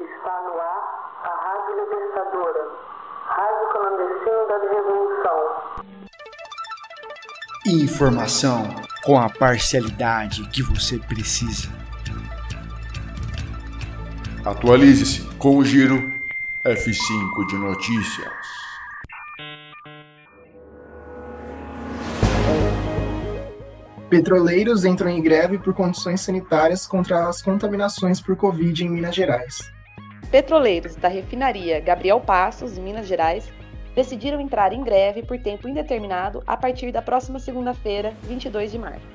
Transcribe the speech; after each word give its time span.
Está 0.00 0.40
no 0.42 0.60
ar 0.60 0.82
a 1.22 1.28
Rádio 1.44 1.84
Libertadora, 1.84 2.70
Rádio 3.24 3.68
Clandestino 3.72 4.46
da 4.48 4.58
Revolução. 4.58 5.40
Informação 7.66 8.74
com 9.04 9.18
a 9.20 9.28
parcialidade 9.28 10.48
que 10.48 10.62
você 10.62 10.98
precisa. 10.98 11.68
Atualize-se 14.44 15.22
com 15.36 15.58
o 15.58 15.64
Giro 15.64 15.98
F5 16.64 17.46
de 17.48 17.56
Notícias. 17.56 18.32
Petroleiros 24.08 24.84
entram 24.84 25.08
em 25.10 25.22
greve 25.22 25.58
por 25.58 25.72
condições 25.72 26.20
sanitárias 26.20 26.86
contra 26.86 27.28
as 27.28 27.40
contaminações 27.40 28.20
por 28.20 28.36
Covid 28.36 28.84
em 28.84 28.90
Minas 28.90 29.14
Gerais. 29.14 29.72
Petroleiros 30.32 30.96
da 30.96 31.08
refinaria 31.08 31.78
Gabriel 31.78 32.18
Passos, 32.18 32.78
em 32.78 32.80
Minas 32.80 33.06
Gerais, 33.06 33.52
decidiram 33.94 34.40
entrar 34.40 34.72
em 34.72 34.82
greve 34.82 35.22
por 35.22 35.38
tempo 35.38 35.68
indeterminado 35.68 36.42
a 36.46 36.56
partir 36.56 36.90
da 36.90 37.02
próxima 37.02 37.38
segunda-feira, 37.38 38.14
22 38.22 38.72
de 38.72 38.78
março. 38.78 39.06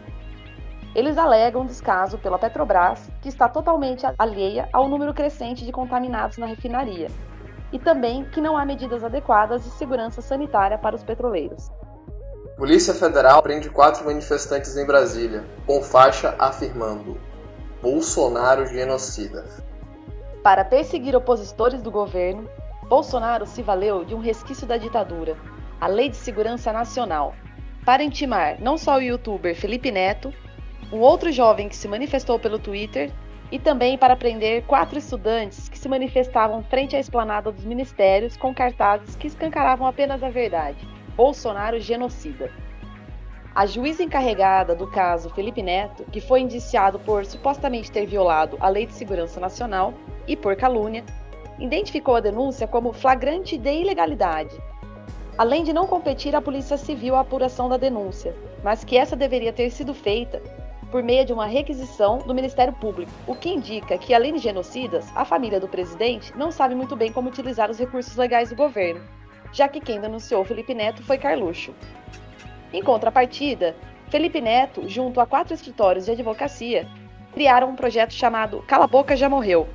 Eles 0.94 1.18
alegam 1.18 1.66
descaso 1.66 2.20
pela 2.20 2.38
Petrobras, 2.38 3.10
que 3.20 3.30
está 3.30 3.50
totalmente 3.50 4.06
alheia 4.16 4.70
ao 4.72 4.88
número 4.88 5.12
crescente 5.12 5.66
de 5.66 5.72
contaminados 5.72 6.38
na 6.38 6.46
refinaria, 6.46 7.08
e 7.74 7.80
também 7.80 8.24
que 8.26 8.40
não 8.40 8.56
há 8.56 8.64
medidas 8.64 9.04
adequadas 9.04 9.64
de 9.64 9.72
segurança 9.72 10.22
sanitária 10.22 10.78
para 10.78 10.96
os 10.96 11.04
petroleiros. 11.04 11.72
Polícia 12.58 12.94
Federal 12.94 13.42
prende 13.42 13.72
quatro 13.72 14.06
manifestantes 14.06 14.78
em 14.78 14.86
Brasília, 14.86 15.44
com 15.66 15.82
faixa 15.82 16.36
afirmando 16.38 17.20
Bolsonaro 17.82 18.68
genocida. 18.68 19.67
Para 20.48 20.64
perseguir 20.64 21.14
opositores 21.14 21.82
do 21.82 21.92
governo, 21.92 22.50
Bolsonaro 22.88 23.46
se 23.46 23.62
valeu 23.62 24.06
de 24.06 24.16
um 24.16 24.20
resquício 24.20 24.66
da 24.66 24.78
ditadura, 24.78 25.36
a 25.78 25.88
Lei 25.88 26.08
de 26.08 26.16
Segurança 26.16 26.72
Nacional, 26.72 27.36
para 27.84 28.02
intimar 28.02 28.56
não 28.58 28.78
só 28.78 28.96
o 28.96 29.02
youtuber 29.02 29.54
Felipe 29.54 29.92
Neto, 29.92 30.34
um 30.90 31.00
outro 31.00 31.34
jovem 31.34 31.68
que 31.68 31.76
se 31.76 31.90
manifestou 31.90 32.40
pelo 32.40 32.58
Twitter, 32.60 33.12
e 33.52 33.60
também 33.60 33.98
para 33.98 34.16
prender 34.16 34.64
quatro 34.64 34.98
estudantes 34.98 35.68
que 35.68 35.78
se 35.78 35.90
manifestavam 35.90 36.64
frente 36.64 36.96
à 36.96 37.00
esplanada 37.02 37.52
dos 37.52 37.66
ministérios 37.66 38.38
com 38.38 38.56
cartazes 38.56 39.18
que 39.18 39.28
escancaravam 39.28 39.86
apenas 39.86 40.24
a 40.24 40.30
verdade 40.30 40.78
Bolsonaro 41.14 41.78
genocida. 41.78 42.50
A 43.54 43.66
juíza 43.66 44.02
encarregada 44.02 44.74
do 44.74 44.88
caso 44.88 45.30
Felipe 45.32 45.62
Neto, 45.62 46.06
que 46.10 46.22
foi 46.22 46.40
indiciado 46.40 47.00
por 47.00 47.26
supostamente 47.26 47.92
ter 47.92 48.06
violado 48.06 48.56
a 48.62 48.70
Lei 48.70 48.86
de 48.86 48.94
Segurança 48.94 49.42
Nacional 49.42 49.94
e 50.28 50.36
por 50.36 50.56
calúnia, 50.56 51.04
identificou 51.60 52.16
a 52.16 52.20
denúncia 52.20 52.68
como 52.68 52.94
flagrante 52.94 53.58
de 53.58 53.72
ilegalidade, 53.72 54.56
além 55.38 55.64
de 55.64 55.74
não 55.74 55.88
competir 55.88 56.36
à 56.36 56.42
Polícia 56.42 56.78
Civil 56.78 57.16
a 57.16 57.22
apuração 57.22 57.70
da 57.70 57.78
denúncia, 57.78 58.36
mas 58.64 58.84
que 58.84 58.98
essa 58.98 59.16
deveria 59.16 59.54
ter 59.54 59.70
sido 59.70 59.94
feita 59.94 60.42
por 60.92 61.04
meio 61.04 61.26
de 61.26 61.34
uma 61.34 61.46
requisição 61.46 62.20
do 62.20 62.34
Ministério 62.34 62.74
Público, 62.74 63.12
o 63.26 63.36
que 63.36 63.50
indica 63.50 63.98
que, 63.98 64.14
além 64.14 64.34
de 64.34 64.40
genocidas, 64.40 65.06
a 65.16 65.26
família 65.26 65.60
do 65.60 65.68
presidente 65.68 66.36
não 66.38 66.52
sabe 66.52 66.76
muito 66.76 66.96
bem 66.96 67.12
como 67.12 67.30
utilizar 67.30 67.70
os 67.70 67.78
recursos 67.78 68.16
legais 68.16 68.50
do 68.50 68.56
governo 68.56 69.02
já 69.52 69.68
que 69.68 69.80
quem 69.80 70.00
denunciou 70.00 70.44
Felipe 70.44 70.74
Neto 70.74 71.04
foi 71.04 71.18
Carluxo. 71.18 71.74
Em 72.72 72.84
contrapartida, 72.84 73.76
Felipe 74.10 74.42
Neto, 74.42 74.88
junto 74.88 75.20
a 75.20 75.26
quatro 75.26 75.54
escritórios 75.54 76.06
de 76.06 76.12
advocacia, 76.12 76.88
criaram 77.34 77.70
um 77.70 77.76
projeto 77.76 78.14
chamado 78.14 78.64
Cala 78.68 78.88
Boca 78.88 79.16
Já 79.16 79.30
Morreu, 79.30 79.68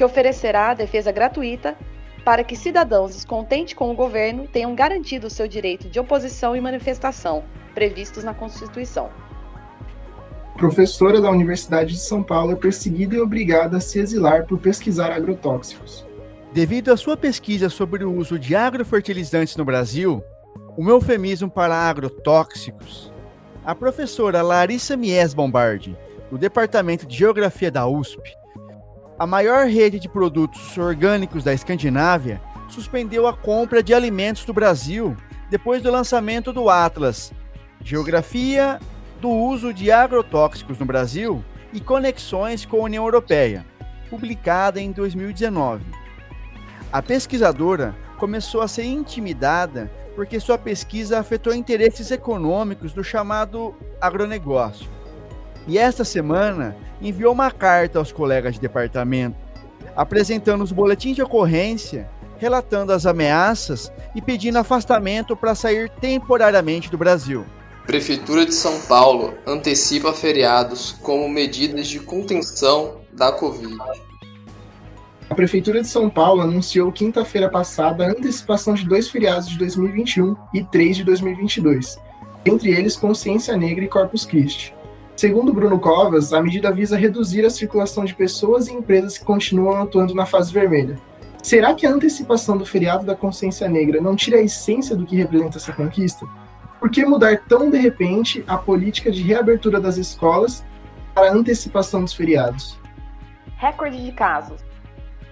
que 0.00 0.04
oferecerá 0.04 0.72
defesa 0.72 1.12
gratuita 1.12 1.76
para 2.24 2.42
que 2.42 2.56
cidadãos 2.56 3.12
descontentes 3.12 3.74
com 3.74 3.90
o 3.90 3.94
governo 3.94 4.48
tenham 4.48 4.74
garantido 4.74 5.26
o 5.26 5.30
seu 5.30 5.46
direito 5.46 5.90
de 5.90 6.00
oposição 6.00 6.56
e 6.56 6.60
manifestação, 6.60 7.44
previstos 7.74 8.24
na 8.24 8.32
Constituição. 8.32 9.10
Professora 10.56 11.20
da 11.20 11.30
Universidade 11.30 11.92
de 11.92 12.00
São 12.00 12.22
Paulo 12.22 12.52
é 12.52 12.56
perseguida 12.56 13.14
e 13.14 13.20
obrigada 13.20 13.76
a 13.76 13.80
se 13.80 13.98
exilar 13.98 14.46
por 14.46 14.58
pesquisar 14.58 15.12
agrotóxicos. 15.12 16.06
Devido 16.50 16.90
à 16.90 16.96
sua 16.96 17.14
pesquisa 17.14 17.68
sobre 17.68 18.02
o 18.02 18.10
uso 18.10 18.38
de 18.38 18.56
agrofertilizantes 18.56 19.54
no 19.54 19.66
Brasil, 19.66 20.24
um 20.78 20.88
eufemismo 20.88 21.50
para 21.50 21.74
agrotóxicos, 21.74 23.12
a 23.62 23.74
professora 23.74 24.40
Larissa 24.40 24.96
Mies 24.96 25.34
Bombardi, 25.34 25.94
do 26.30 26.38
Departamento 26.38 27.06
de 27.06 27.18
Geografia 27.18 27.70
da 27.70 27.86
USP, 27.86 28.39
a 29.20 29.26
maior 29.26 29.66
rede 29.66 30.00
de 30.00 30.08
produtos 30.08 30.78
orgânicos 30.78 31.44
da 31.44 31.52
Escandinávia, 31.52 32.40
suspendeu 32.70 33.26
a 33.26 33.36
compra 33.36 33.82
de 33.82 33.92
alimentos 33.92 34.46
do 34.46 34.54
Brasil 34.54 35.14
depois 35.50 35.82
do 35.82 35.90
lançamento 35.90 36.54
do 36.54 36.70
Atlas 36.70 37.30
Geografia 37.84 38.80
do 39.20 39.28
uso 39.28 39.74
de 39.74 39.90
agrotóxicos 39.90 40.78
no 40.78 40.86
Brasil 40.86 41.44
e 41.70 41.80
conexões 41.80 42.64
com 42.64 42.78
a 42.78 42.84
União 42.84 43.04
Europeia, 43.04 43.66
publicada 44.08 44.80
em 44.80 44.90
2019. 44.90 45.84
A 46.90 47.02
pesquisadora 47.02 47.94
começou 48.16 48.62
a 48.62 48.68
ser 48.68 48.84
intimidada 48.84 49.90
porque 50.16 50.40
sua 50.40 50.56
pesquisa 50.56 51.18
afetou 51.18 51.54
interesses 51.54 52.10
econômicos 52.10 52.94
do 52.94 53.04
chamado 53.04 53.74
agronegócio. 54.00 54.88
E 55.66 55.78
esta 55.78 56.04
semana 56.04 56.76
enviou 57.00 57.32
uma 57.32 57.50
carta 57.50 57.98
aos 57.98 58.12
colegas 58.12 58.54
de 58.54 58.60
departamento, 58.60 59.36
apresentando 59.94 60.62
os 60.62 60.72
boletins 60.72 61.16
de 61.16 61.22
ocorrência, 61.22 62.08
relatando 62.38 62.92
as 62.92 63.06
ameaças 63.06 63.92
e 64.14 64.22
pedindo 64.22 64.58
afastamento 64.58 65.36
para 65.36 65.54
sair 65.54 65.90
temporariamente 66.00 66.90
do 66.90 66.98
Brasil. 66.98 67.44
Prefeitura 67.86 68.46
de 68.46 68.54
São 68.54 68.80
Paulo 68.82 69.34
antecipa 69.46 70.12
feriados 70.12 70.92
como 71.02 71.28
medidas 71.28 71.88
de 71.88 72.00
contenção 72.00 72.98
da 73.12 73.32
Covid. 73.32 73.76
A 75.28 75.34
Prefeitura 75.34 75.80
de 75.80 75.88
São 75.88 76.10
Paulo 76.10 76.40
anunciou 76.40 76.90
quinta-feira 76.90 77.48
passada 77.48 78.04
a 78.04 78.10
antecipação 78.10 78.74
de 78.74 78.84
dois 78.84 79.08
feriados 79.08 79.48
de 79.48 79.58
2021 79.58 80.34
e 80.54 80.64
três 80.64 80.96
de 80.96 81.04
2022, 81.04 81.98
entre 82.44 82.70
eles 82.70 82.96
Consciência 82.96 83.56
Negra 83.56 83.84
e 83.84 83.88
Corpus 83.88 84.24
Christi. 84.24 84.74
Segundo 85.20 85.52
Bruno 85.52 85.78
Covas, 85.78 86.32
a 86.32 86.42
medida 86.42 86.72
visa 86.72 86.96
reduzir 86.96 87.44
a 87.44 87.50
circulação 87.50 88.06
de 88.06 88.14
pessoas 88.14 88.68
e 88.68 88.72
empresas 88.72 89.18
que 89.18 89.24
continuam 89.26 89.82
atuando 89.82 90.14
na 90.14 90.24
fase 90.24 90.50
vermelha. 90.50 90.98
Será 91.42 91.74
que 91.74 91.86
a 91.86 91.90
antecipação 91.90 92.56
do 92.56 92.64
feriado 92.64 93.04
da 93.04 93.14
Consciência 93.14 93.68
Negra 93.68 94.00
não 94.00 94.16
tira 94.16 94.38
a 94.38 94.42
essência 94.42 94.96
do 94.96 95.04
que 95.04 95.16
representa 95.16 95.58
essa 95.58 95.74
conquista? 95.74 96.26
Por 96.80 96.90
que 96.90 97.04
mudar 97.04 97.38
tão 97.46 97.68
de 97.68 97.76
repente 97.76 98.42
a 98.46 98.56
política 98.56 99.12
de 99.12 99.22
reabertura 99.22 99.78
das 99.78 99.98
escolas 99.98 100.64
para 101.14 101.28
a 101.28 101.34
antecipação 101.34 102.02
dos 102.02 102.14
feriados? 102.14 102.78
Recorde 103.58 104.02
de 104.02 104.12
casos 104.12 104.64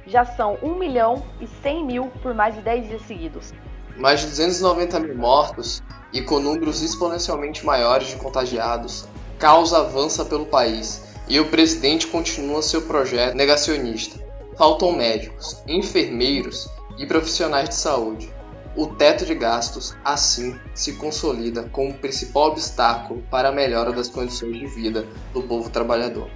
já 0.06 0.26
são 0.26 0.58
1 0.62 0.78
milhão 0.78 1.24
e 1.40 1.46
100 1.62 1.86
mil 1.86 2.06
por 2.22 2.34
mais 2.34 2.54
de 2.54 2.60
10 2.60 2.88
dias 2.88 3.02
seguidos. 3.06 3.54
Mais 3.96 4.20
de 4.20 4.26
290 4.26 5.00
mil 5.00 5.16
mortos 5.16 5.82
e 6.12 6.20
com 6.20 6.40
números 6.40 6.82
exponencialmente 6.82 7.64
maiores 7.64 8.08
de 8.08 8.16
contagiados, 8.16 9.08
caos 9.38 9.72
avança 9.72 10.24
pelo 10.24 10.46
país 10.46 11.02
e 11.28 11.38
o 11.38 11.48
presidente 11.48 12.06
continua 12.06 12.62
seu 12.62 12.82
projeto 12.82 13.36
negacionista. 13.36 14.18
Faltam 14.56 14.92
médicos, 14.92 15.62
enfermeiros 15.68 16.68
e 16.98 17.06
profissionais 17.06 17.68
de 17.68 17.74
saúde. 17.76 18.32
O 18.76 18.86
teto 18.86 19.24
de 19.24 19.34
gastos, 19.34 19.96
assim, 20.04 20.58
se 20.74 20.94
consolida 20.94 21.64
como 21.72 21.90
o 21.90 21.98
principal 21.98 22.48
obstáculo 22.48 23.22
para 23.30 23.48
a 23.48 23.52
melhora 23.52 23.92
das 23.92 24.08
condições 24.08 24.58
de 24.58 24.66
vida 24.66 25.06
do 25.32 25.42
povo 25.42 25.70
trabalhador. 25.70 26.28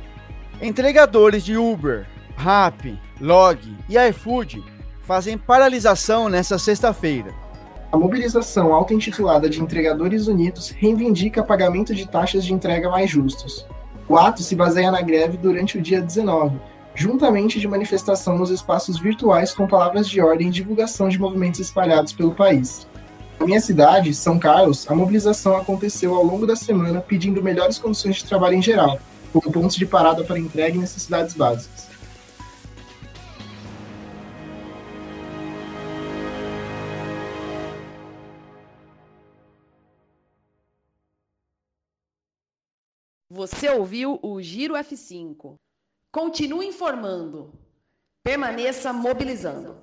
Entregadores 0.60 1.44
de 1.44 1.56
Uber, 1.56 2.06
Rap, 2.36 2.98
Log 3.20 3.76
e 3.88 3.98
iFood 4.08 4.62
fazem 5.02 5.37
paralisação 5.37 6.28
nesta 6.28 6.58
sexta-feira. 6.58 7.34
A 7.93 7.99
mobilização 7.99 8.73
auto-intitulada 8.73 9.50
de 9.50 9.61
Entregadores 9.61 10.27
Unidos 10.27 10.71
reivindica 10.71 11.43
pagamento 11.43 11.94
de 11.94 12.09
taxas 12.09 12.43
de 12.43 12.55
entrega 12.55 12.89
mais 12.89 13.11
justos. 13.11 13.67
O 14.09 14.17
ato 14.17 14.43
se 14.43 14.56
baseia 14.56 14.91
na 14.91 15.03
greve 15.03 15.37
durante 15.37 15.77
o 15.77 15.83
dia 15.83 16.00
19, 16.00 16.59
juntamente 16.94 17.61
de 17.61 17.69
manifestação 17.69 18.39
nos 18.39 18.49
espaços 18.49 18.99
virtuais 18.99 19.53
com 19.53 19.67
palavras 19.67 20.09
de 20.09 20.23
ordem 20.23 20.49
e 20.49 20.50
divulgação 20.50 21.11
de 21.11 21.19
movimentos 21.19 21.61
espalhados 21.61 22.15
pelo 22.15 22.35
país. 22.35 22.87
Na 23.39 23.44
minha 23.44 23.61
cidade, 23.61 24.15
São 24.15 24.39
Carlos, 24.39 24.91
a 24.91 24.94
mobilização 24.94 25.55
aconteceu 25.55 26.15
ao 26.15 26.25
longo 26.25 26.47
da 26.47 26.56
semana 26.56 27.03
pedindo 27.03 27.43
melhores 27.43 27.77
condições 27.77 28.17
de 28.17 28.25
trabalho 28.25 28.55
em 28.55 28.62
geral, 28.62 28.99
como 29.35 29.53
pontos 29.53 29.77
de 29.77 29.85
parada 29.85 30.25
para 30.25 30.39
entrega 30.39 30.79
e 30.79 30.81
necessidades 30.81 31.35
básicas. 31.35 31.92
Você 43.34 43.70
ouviu 43.70 44.20
o 44.23 44.43
Giro 44.43 44.75
F5. 44.75 45.56
Continue 46.12 46.67
informando. 46.67 47.50
Permaneça 48.23 48.93
mobilizando. 48.93 49.79